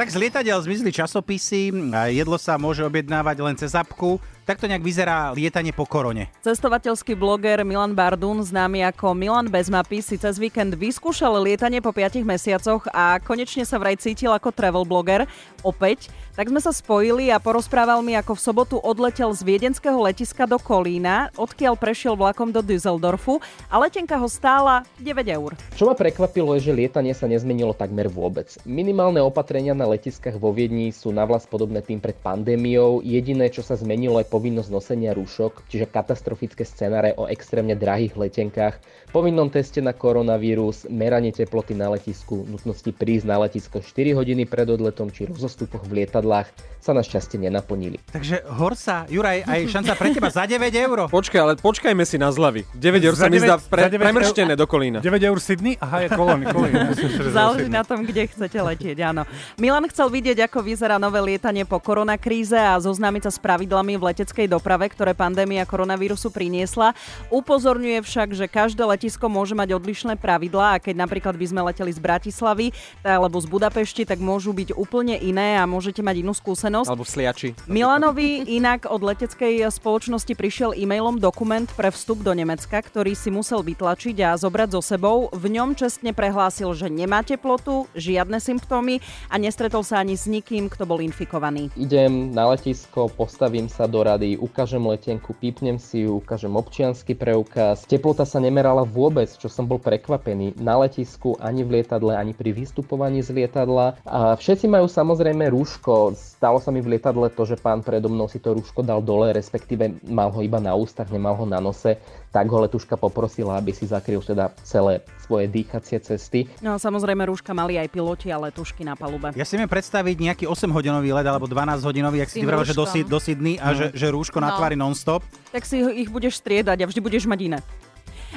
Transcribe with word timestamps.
Tak 0.00 0.08
z 0.08 0.16
lietadiel 0.16 0.56
zmizli 0.64 0.96
časopisy, 0.96 1.76
jedlo 2.08 2.40
sa 2.40 2.56
môže 2.56 2.80
objednávať 2.80 3.36
len 3.44 3.52
cez 3.52 3.76
apku. 3.76 4.16
Takto 4.50 4.66
nejak 4.66 4.82
vyzerá 4.82 5.30
lietanie 5.30 5.70
po 5.70 5.86
korone. 5.86 6.26
Cestovateľský 6.42 7.14
bloger 7.14 7.62
Milan 7.62 7.94
Bardun, 7.94 8.42
známy 8.42 8.82
ako 8.90 9.14
Milan 9.14 9.46
bez 9.46 9.70
mapy, 9.70 10.02
si 10.02 10.18
cez 10.18 10.42
víkend 10.42 10.74
vyskúšal 10.74 11.38
lietanie 11.38 11.78
po 11.78 11.94
5 11.94 12.18
mesiacoch 12.26 12.82
a 12.90 13.22
konečne 13.22 13.62
sa 13.62 13.78
vraj 13.78 13.94
cítil 13.94 14.34
ako 14.34 14.50
travel 14.50 14.82
bloger. 14.82 15.30
Opäť. 15.62 16.10
Tak 16.30 16.48
sme 16.48 16.62
sa 16.62 16.72
spojili 16.72 17.28
a 17.28 17.42
porozprával 17.42 18.00
mi, 18.00 18.16
ako 18.16 18.32
v 18.32 18.40
sobotu 18.40 18.76
odletel 18.80 19.28
z 19.36 19.44
viedenského 19.44 19.98
letiska 19.98 20.48
do 20.48 20.56
Kolína, 20.56 21.28
odkiaľ 21.36 21.76
prešiel 21.76 22.16
vlakom 22.16 22.48
do 22.48 22.64
Düsseldorfu 22.64 23.44
a 23.68 23.76
letenka 23.76 24.16
ho 24.16 24.24
stála 24.24 24.86
9 24.96 25.20
eur. 25.36 25.52
Čo 25.76 25.90
ma 25.90 25.94
prekvapilo 25.98 26.56
je, 26.56 26.70
že 26.70 26.72
lietanie 26.72 27.12
sa 27.12 27.28
nezmenilo 27.28 27.76
takmer 27.76 28.08
vôbec. 28.08 28.56
Minimálne 28.64 29.20
opatrenia 29.20 29.76
na 29.76 29.84
letiskách 29.90 30.40
vo 30.40 30.54
Viedni 30.54 30.94
sú 30.96 31.12
navlas 31.12 31.44
podobné 31.44 31.84
tým 31.84 32.00
pred 32.00 32.16
pandémiou. 32.16 33.04
Jediné, 33.04 33.52
čo 33.52 33.60
sa 33.60 33.76
zmenilo, 33.76 34.16
je 34.22 34.30
povinnosť 34.40 34.72
nosenia 34.72 35.12
rúšok, 35.12 35.68
čiže 35.68 35.84
katastrofické 35.84 36.64
scenáre 36.64 37.12
o 37.20 37.28
extrémne 37.28 37.76
drahých 37.76 38.16
letenkách, 38.16 38.80
povinnom 39.12 39.52
teste 39.52 39.84
na 39.84 39.92
koronavírus, 39.92 40.88
meranie 40.88 41.28
teploty 41.28 41.76
na 41.76 41.92
letisku, 41.92 42.48
nutnosti 42.48 42.88
prísť 42.88 43.28
na 43.28 43.36
letisko 43.44 43.84
4 43.84 44.16
hodiny 44.16 44.48
pred 44.48 44.64
odletom 44.64 45.12
či 45.12 45.28
rozostupoch 45.28 45.84
v 45.84 46.00
lietadlách 46.00 46.48
sa 46.80 46.96
našťastie 46.96 47.36
nenaplnili. 47.36 48.00
Takže 48.08 48.48
Horsa, 48.56 49.04
Juraj, 49.12 49.44
aj 49.44 49.60
šanca 49.68 49.92
pre 50.00 50.08
teba 50.16 50.32
za 50.32 50.48
9 50.48 50.72
eur. 50.72 50.98
Počkaj, 51.20 51.40
ale 51.44 51.52
počkajme 51.60 52.00
si 52.08 52.16
na 52.16 52.32
zľavy. 52.32 52.64
9 52.72 53.04
eur 53.04 53.14
sa 53.20 53.28
mi 53.28 53.36
9 53.36 53.44
zdá 53.44 53.54
pre, 53.60 53.84
za 53.84 53.92
9 53.92 54.00
eur- 54.00 54.04
premrštené 54.08 54.52
do 54.56 54.64
kolína. 54.64 55.04
9 55.04 55.20
eur 55.20 55.36
Sydney? 55.36 55.76
Aha, 55.76 56.08
je 56.08 56.08
kolóny, 56.16 56.48
kolóny. 56.48 56.72
Záleží 57.36 57.68
na 57.68 57.84
tom, 57.84 58.08
kde 58.08 58.24
chcete 58.24 58.56
letieť, 58.56 59.04
áno. 59.04 59.28
Milan 59.60 59.84
chcel 59.92 60.08
vidieť, 60.08 60.48
ako 60.48 60.64
vyzerá 60.64 60.96
nové 60.96 61.20
lietanie 61.20 61.68
po 61.68 61.76
koronakríze 61.76 62.56
a 62.56 62.80
zoznámiť 62.80 63.28
sa 63.28 63.30
s 63.36 63.38
pravidlami 63.44 64.00
v 64.00 64.02
leteckej 64.30 64.46
doprave, 64.46 64.86
ktoré 64.86 65.10
pandémia 65.10 65.66
koronavírusu 65.66 66.30
priniesla. 66.30 66.94
Upozorňuje 67.34 67.98
však, 68.06 68.38
že 68.38 68.46
každé 68.46 68.86
letisko 68.86 69.26
môže 69.26 69.58
mať 69.58 69.74
odlišné 69.74 70.14
pravidlá 70.22 70.78
a 70.78 70.80
keď 70.80 71.02
napríklad 71.02 71.34
by 71.34 71.46
sme 71.50 71.66
leteli 71.66 71.90
z 71.90 71.98
Bratislavy 71.98 72.70
alebo 73.02 73.42
z 73.42 73.50
Budapešti, 73.50 74.06
tak 74.06 74.22
môžu 74.22 74.54
byť 74.54 74.78
úplne 74.78 75.18
iné 75.18 75.58
a 75.58 75.66
môžete 75.66 75.98
mať 75.98 76.22
inú 76.22 76.30
skúsenosť. 76.30 76.86
Alebo 76.86 77.02
v 77.02 77.10
sliači. 77.10 77.48
Milanovi 77.66 78.54
inak 78.54 78.86
od 78.86 79.02
leteckej 79.02 79.66
spoločnosti 79.66 80.30
prišiel 80.38 80.78
e-mailom 80.78 81.18
dokument 81.18 81.66
pre 81.74 81.90
vstup 81.90 82.22
do 82.22 82.30
Nemecka, 82.30 82.78
ktorý 82.78 83.18
si 83.18 83.34
musel 83.34 83.66
vytlačiť 83.66 84.14
a 84.30 84.38
zobrať 84.38 84.78
so 84.78 84.82
sebou. 84.94 85.26
V 85.34 85.50
ňom 85.50 85.74
čestne 85.74 86.14
prehlásil, 86.14 86.70
že 86.78 86.86
nemá 86.86 87.26
teplotu, 87.26 87.90
žiadne 87.98 88.38
symptómy 88.38 89.02
a 89.26 89.42
nestretol 89.42 89.82
sa 89.82 89.98
ani 89.98 90.14
s 90.14 90.30
nikým, 90.30 90.70
kto 90.70 90.86
bol 90.86 91.02
infikovaný. 91.02 91.74
Idem 91.74 92.30
na 92.30 92.46
letisko, 92.54 93.10
postavím 93.10 93.66
sa 93.66 93.90
do 93.90 94.06
rady, 94.06 94.19
ukážem 94.36 94.82
letenku, 94.82 95.32
pípnem 95.36 95.78
si 95.78 96.04
ju, 96.04 96.18
ukážem 96.18 96.52
občiansky 96.52 97.14
preukaz. 97.14 97.86
Teplota 97.86 98.26
sa 98.26 98.42
nemerala 98.42 98.82
vôbec, 98.82 99.30
čo 99.36 99.46
som 99.46 99.64
bol 99.64 99.80
prekvapený. 99.80 100.58
Na 100.60 100.76
letisku, 100.80 101.38
ani 101.40 101.62
v 101.62 101.80
lietadle, 101.80 102.16
ani 102.16 102.36
pri 102.36 102.52
vystupovaní 102.52 103.24
z 103.24 103.32
lietadla. 103.32 104.00
A 104.04 104.34
všetci 104.36 104.66
majú 104.68 104.90
samozrejme 104.90 105.48
rúško. 105.48 106.12
Stalo 106.18 106.60
sa 106.60 106.68
mi 106.74 106.84
v 106.84 106.96
lietadle 106.96 107.32
to, 107.32 107.48
že 107.48 107.60
pán 107.60 107.80
predo 107.80 108.10
mnou 108.12 108.28
si 108.28 108.42
to 108.42 108.52
rúško 108.52 108.84
dal 108.84 109.00
dole, 109.00 109.32
respektíve 109.32 110.02
mal 110.10 110.28
ho 110.34 110.40
iba 110.44 110.60
na 110.60 110.76
ústach, 110.76 111.08
nemal 111.08 111.38
ho 111.38 111.46
na 111.48 111.62
nose. 111.62 111.96
Tak 112.30 112.46
ho 112.46 112.62
letuška 112.62 112.94
poprosila, 112.94 113.58
aby 113.58 113.74
si 113.74 113.84
zakryl 113.84 114.22
teda 114.22 114.54
celé 114.62 115.02
svoje 115.20 115.50
dýchacie 115.50 115.98
cesty. 115.98 116.46
No 116.62 116.74
a 116.74 116.78
samozrejme 116.78 117.26
rúška 117.26 117.50
mali 117.50 117.74
aj 117.74 117.90
piloti 117.90 118.30
a 118.30 118.38
letušky 118.38 118.86
na 118.86 118.94
palube. 118.94 119.34
Ja 119.34 119.42
si 119.42 119.58
viem 119.58 119.66
predstaviť 119.66 120.14
nejaký 120.14 120.44
8-hodinový 120.46 121.10
let 121.10 121.26
alebo 121.26 121.50
12-hodinový, 121.50 122.22
ak 122.22 122.30
si 122.30 122.38
ty 122.38 122.46
vravel, 122.46 122.62
že 122.62 122.78
do, 122.78 122.86
do 122.86 123.18
Sydney 123.18 123.58
a 123.58 123.74
že, 123.74 123.90
že 123.90 124.06
rúško 124.08 124.38
na 124.38 124.54
No. 124.54 124.58
tvári 124.58 124.78
non-stop. 124.78 125.26
Tak 125.50 125.66
si 125.66 125.82
ich 125.82 126.06
budeš 126.06 126.38
striedať 126.38 126.78
a 126.82 126.86
vždy 126.86 127.00
budeš 127.02 127.26
mať 127.26 127.40
iné. 127.46 127.58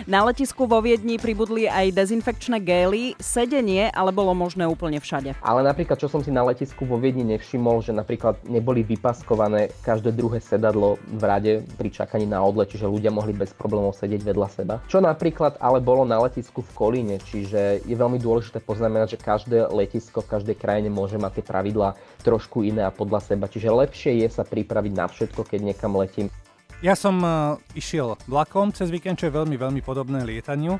Na 0.09 0.25
letisku 0.25 0.65
vo 0.65 0.81
Viedni 0.81 1.21
pribudli 1.21 1.69
aj 1.69 1.93
dezinfekčné 1.93 2.59
gély, 2.65 3.13
sedenie 3.21 3.93
ale 3.93 4.09
bolo 4.09 4.33
možné 4.33 4.65
úplne 4.65 4.97
všade. 4.97 5.37
Ale 5.39 5.61
napríklad, 5.61 6.01
čo 6.01 6.09
som 6.09 6.25
si 6.25 6.33
na 6.33 6.41
letisku 6.41 6.83
vo 6.83 6.97
Viedni 6.97 7.21
nevšimol, 7.21 7.85
že 7.85 7.93
napríklad 7.93 8.41
neboli 8.49 8.81
vypaskované 8.81 9.69
každé 9.85 10.11
druhé 10.17 10.41
sedadlo 10.41 10.97
v 11.07 11.23
rade 11.23 11.53
pri 11.77 11.93
čakaní 11.93 12.25
na 12.25 12.41
odlet, 12.41 12.73
čiže 12.73 12.89
ľudia 12.89 13.13
mohli 13.13 13.37
bez 13.37 13.53
problémov 13.53 13.93
sedieť 13.93 14.21
vedľa 14.25 14.47
seba. 14.49 14.75
Čo 14.89 14.97
napríklad 14.97 15.61
ale 15.61 15.77
bolo 15.77 16.03
na 16.09 16.17
letisku 16.19 16.65
v 16.65 16.73
Kolíne, 16.73 17.21
čiže 17.21 17.85
je 17.85 17.95
veľmi 17.95 18.17
dôležité 18.17 18.65
poznamenať, 18.65 19.15
že 19.15 19.23
každé 19.23 19.57
letisko 19.69 20.25
v 20.25 20.31
každej 20.35 20.57
krajine 20.57 20.89
môže 20.89 21.21
mať 21.21 21.39
tie 21.39 21.45
pravidlá 21.45 21.93
trošku 22.25 22.65
iné 22.65 22.81
a 22.81 22.91
podľa 22.91 23.23
seba. 23.29 23.45
Čiže 23.45 23.69
lepšie 23.69 24.11
je 24.25 24.27
sa 24.27 24.41
pripraviť 24.41 24.93
na 24.97 25.05
všetko, 25.05 25.45
keď 25.45 25.59
niekam 25.61 25.93
letím. 25.93 26.33
Ja 26.83 26.99
som 26.99 27.15
uh, 27.23 27.55
išiel 27.73 28.19
vlakom 28.27 28.67
cez 28.69 28.91
víkend, 28.91 29.15
čo 29.15 29.31
je 29.31 29.33
veľmi, 29.33 29.55
veľmi 29.55 29.79
podobné 29.79 30.19
lietaniu. 30.19 30.75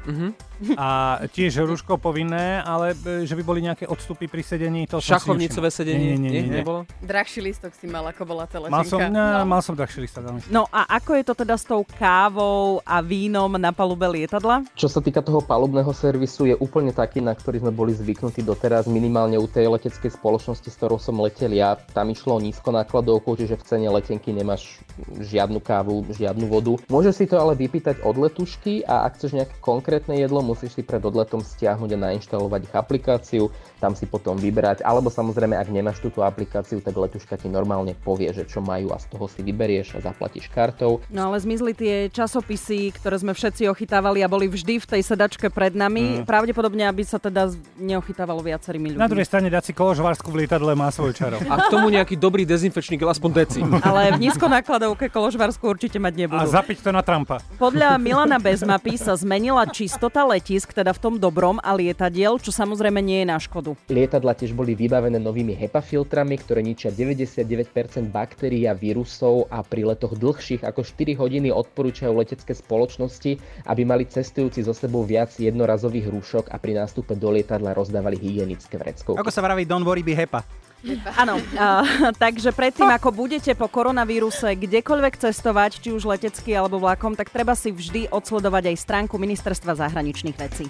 A 0.76 1.20
tiež 1.28 1.64
rúško 1.64 1.96
povinné, 1.96 2.60
ale 2.60 2.92
e, 2.94 3.24
že 3.24 3.36
by 3.36 3.44
boli 3.44 3.60
nejaké 3.60 3.84
odstupy 3.84 4.28
pri 4.28 4.40
sedení, 4.40 4.84
to 4.84 5.00
som 5.00 5.16
si 5.16 5.28
Šachovnicové 5.28 5.68
sedenie? 5.68 6.16
Nie, 6.16 6.20
nie, 6.20 6.32
nie, 6.32 6.44
nie. 6.44 6.56
Nebolo? 6.60 6.88
Drahší 7.00 7.40
listok 7.40 7.72
si 7.72 7.84
mal, 7.84 8.04
ako 8.06 8.24
bola 8.24 8.48
tá 8.48 8.64
Mal 8.64 8.84
som, 8.84 8.96
letenka. 8.96 9.12
no. 9.12 9.44
mal 9.44 9.60
som 9.60 9.76
drahší 9.76 10.04
listok. 10.04 10.24
ale- 10.24 10.44
No 10.48 10.64
a 10.72 10.88
ako 10.88 11.12
je 11.16 11.24
to 11.24 11.34
teda 11.36 11.56
s 11.56 11.68
tou 11.68 11.84
kávou 11.84 12.80
a 12.84 13.00
vínom 13.00 13.52
na 13.52 13.72
palube 13.72 14.08
lietadla? 14.08 14.64
Čo 14.72 14.88
sa 14.88 15.00
týka 15.00 15.20
toho 15.20 15.40
palubného 15.40 15.92
servisu, 15.92 16.48
je 16.48 16.56
úplne 16.56 16.92
taký, 16.92 17.20
na 17.20 17.36
ktorý 17.36 17.60
sme 17.60 17.72
boli 17.72 17.92
zvyknutí 17.92 18.40
doteraz, 18.40 18.88
minimálne 18.88 19.36
u 19.36 19.48
tej 19.48 19.68
leteckej 19.68 20.16
spoločnosti, 20.16 20.68
s 20.68 20.76
ktorou 20.76 20.96
som 20.96 21.20
letel 21.20 21.52
ja. 21.52 21.76
Tam 21.92 22.08
išlo 22.08 22.40
nízko 22.40 22.72
nákladovku, 22.72 23.36
čiže 23.36 23.56
v 23.56 23.64
cene 23.68 23.88
letenky 23.88 24.32
nemáš 24.32 24.80
žiadnu 25.12 25.60
kávu, 25.60 25.93
žiadnu 26.10 26.50
vodu. 26.50 26.82
Môžeš 26.90 27.14
si 27.22 27.26
to 27.30 27.38
ale 27.38 27.54
vypýtať 27.54 28.02
od 28.02 28.18
letušky 28.18 28.82
a 28.90 29.06
ak 29.06 29.22
chceš 29.22 29.38
nejaké 29.38 29.56
konkrétne 29.62 30.18
jedlo, 30.18 30.42
musíš 30.42 30.74
si 30.74 30.82
pred 30.82 31.04
odletom 31.04 31.46
stiahnuť 31.46 31.92
a 31.94 32.02
nainštalovať 32.10 32.62
ich 32.66 32.74
aplikáciu, 32.74 33.44
tam 33.78 33.94
si 33.94 34.10
potom 34.10 34.40
vyberať, 34.40 34.82
alebo 34.82 35.12
samozrejme, 35.12 35.54
ak 35.60 35.70
nemáš 35.70 36.00
túto 36.00 36.24
aplikáciu, 36.24 36.80
tak 36.80 36.96
letuška 36.96 37.36
ti 37.36 37.52
normálne 37.52 37.94
povie, 38.02 38.32
že 38.32 38.48
čo 38.48 38.64
majú 38.64 38.96
a 38.96 38.98
z 38.98 39.12
toho 39.12 39.28
si 39.28 39.44
vyberieš 39.44 40.00
a 40.00 40.10
zaplatíš 40.10 40.48
kartou. 40.50 41.04
No 41.12 41.30
ale 41.30 41.44
zmizli 41.44 41.76
tie 41.76 42.08
časopisy, 42.08 42.96
ktoré 42.96 43.20
sme 43.20 43.36
všetci 43.36 43.68
ochytávali 43.68 44.24
a 44.24 44.32
boli 44.32 44.48
vždy 44.48 44.80
v 44.80 44.88
tej 44.88 45.02
sedačke 45.04 45.52
pred 45.52 45.76
nami. 45.76 46.24
Mm. 46.24 46.30
Pravdepodobne, 46.30 46.88
aby 46.88 47.04
sa 47.04 47.20
teda 47.20 47.52
neochytávalo 47.76 48.40
viacerými 48.40 48.96
ľuďmi. 48.96 49.04
Na 49.04 49.12
druhej 49.12 49.28
strane 49.28 49.52
dať 49.52 49.64
si 49.68 49.74
koložvarsku 49.76 50.32
v 50.32 50.48
lietadle 50.48 50.72
má 50.80 50.88
svoj 50.88 51.12
čaro. 51.12 51.36
A 51.52 51.68
k 51.68 51.68
tomu 51.68 51.92
nejaký 51.92 52.16
dobrý 52.16 52.48
dezinfekčný 52.48 52.96
gel, 52.96 53.12
aspoň 53.12 53.32
deci. 53.36 53.60
Ale 53.84 54.16
v 54.16 54.30
nízkonákladovke 54.30 55.12
koložvarsku 55.12 55.68
určite 55.84 56.00
mať 56.00 56.16
A 56.16 56.20
nebudú. 56.24 56.48
zapiť 56.48 56.80
to 56.80 56.96
na 56.96 57.04
Trumpa. 57.04 57.44
Podľa 57.60 58.00
Milana 58.08 58.40
Bezmapy 58.40 58.96
sa 58.96 59.20
zmenila 59.20 59.68
čistota 59.68 60.24
letisk, 60.24 60.72
teda 60.72 60.96
v 60.96 61.00
tom 61.04 61.14
dobrom 61.20 61.60
a 61.60 61.76
lietadiel, 61.76 62.40
čo 62.40 62.56
samozrejme 62.56 63.04
nie 63.04 63.20
je 63.20 63.28
na 63.28 63.36
škodu. 63.36 63.76
Lietadla 63.92 64.32
tiež 64.32 64.56
boli 64.56 64.80
vybavené 64.80 65.20
novými 65.20 65.52
HEPA 65.52 65.84
filtrami, 65.84 66.40
ktoré 66.40 66.64
ničia 66.64 66.88
99% 66.88 67.36
baktérií 68.08 68.64
a 68.64 68.72
vírusov 68.72 69.52
a 69.52 69.60
pri 69.60 69.92
letoch 69.92 70.16
dlhších 70.16 70.64
ako 70.64 70.88
4 70.88 71.20
hodiny 71.20 71.52
odporúčajú 71.52 72.16
letecké 72.16 72.56
spoločnosti, 72.56 73.36
aby 73.68 73.82
mali 73.84 74.08
cestujúci 74.08 74.64
so 74.64 74.72
sebou 74.72 75.04
viac 75.04 75.36
jednorazových 75.36 76.08
rúšok 76.08 76.46
a 76.48 76.56
pri 76.64 76.80
nástupe 76.80 77.20
do 77.20 77.28
lietadla 77.28 77.76
rozdávali 77.76 78.16
hygienické 78.16 78.80
vreckovky. 78.80 79.20
Ako 79.20 79.36
sa 79.36 79.44
vraví, 79.44 79.68
don't 79.68 79.84
worry, 79.84 80.00
be 80.00 80.16
happy. 80.16 80.63
Áno, 81.16 81.40
uh, 81.40 82.12
takže 82.24 82.52
predtým, 82.52 82.92
ako 82.92 83.16
budete 83.16 83.56
po 83.56 83.72
koronavíruse 83.72 84.52
kdekoľvek 84.60 85.16
cestovať, 85.16 85.80
či 85.80 85.90
už 85.96 86.04
letecky 86.04 86.52
alebo 86.52 86.80
vlakom, 86.84 87.16
tak 87.16 87.32
treba 87.32 87.56
si 87.56 87.72
vždy 87.72 88.12
odsledovať 88.12 88.76
aj 88.76 88.78
stránku 88.84 89.16
Ministerstva 89.16 89.80
zahraničných 89.80 90.36
vecí. 90.36 90.68